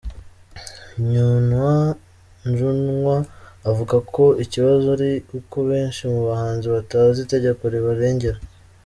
Njunwa, 2.49 3.17
avuga 3.69 3.95
ko 4.13 4.23
ikibazo 4.43 4.85
ari 4.97 5.11
uko 5.39 5.55
benshi 5.69 6.01
mu 6.11 6.21
bahanzi 6.27 6.65
batazi 6.75 7.19
itegeko 7.23 7.61
ribarengera. 7.75 8.39